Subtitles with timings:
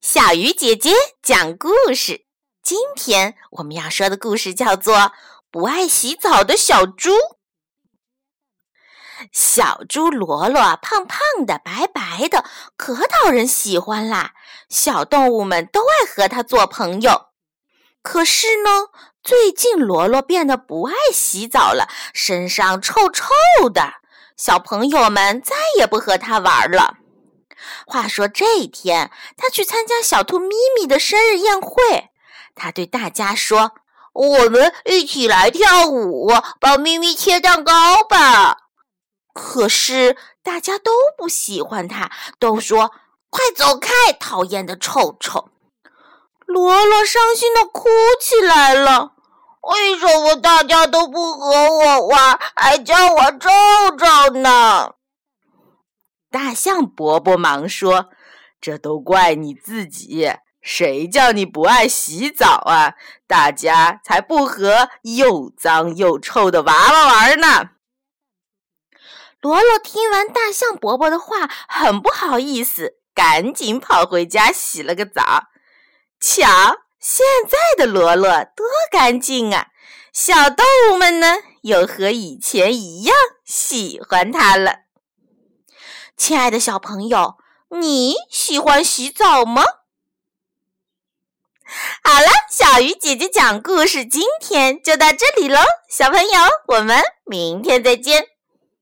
[0.00, 2.24] 小鱼姐姐讲故事。
[2.62, 4.96] 今天我们要说的故事叫做
[5.50, 7.10] 《不爱洗澡的小猪》。
[9.30, 12.46] 小猪罗罗胖胖的、白白的，
[12.78, 14.32] 可讨人喜欢啦！
[14.70, 17.26] 小动物们都爱和它做朋友。
[18.00, 18.86] 可是呢，
[19.22, 23.96] 最近罗罗变得不爱洗澡了，身上臭臭的。
[24.34, 26.96] 小朋友们再也不和它玩了。
[27.90, 32.10] 话说这一天，他去参加小兔咪咪的生日宴会。
[32.54, 33.72] 他对大家说
[34.14, 36.30] ：“我们一起来跳舞，
[36.60, 38.58] 帮咪咪切蛋糕吧。”
[39.34, 42.92] 可是大家都不喜欢他，都说
[43.28, 45.48] ：“快走开，讨厌的臭臭！”
[46.46, 47.88] 罗罗伤心的哭
[48.20, 49.14] 起来了。
[49.62, 53.50] 为什么大家都不和我玩，还叫我臭
[53.98, 54.94] 臭呢？
[56.30, 58.10] 大象伯伯忙说
[58.60, 60.30] ：“这都怪你自己，
[60.62, 62.94] 谁叫你不爱洗澡啊？
[63.26, 67.70] 大家才不和又脏又臭的娃娃玩呢。”
[69.42, 75.48] 罗罗听完大象伯伯的话，很不好意思，赶紧跑回家洗了个澡。
[76.20, 76.46] 瞧，
[77.00, 79.68] 现在的罗罗多干净啊！
[80.12, 84.80] 小动物们呢，又和以前一样喜欢它了。
[86.20, 87.38] 亲爱的小朋友，
[87.70, 89.64] 你喜欢洗澡吗？
[92.04, 96.30] 好了，小鱼姐姐讲故事，今天就到这里喽，小朋友，
[96.66, 98.26] 我们明天再见。